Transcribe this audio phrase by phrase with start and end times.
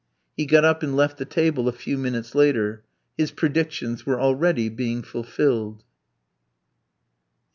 [0.35, 2.83] He got up and left the table a few minutes later.
[3.19, 5.83] His predictions were already being fulfilled.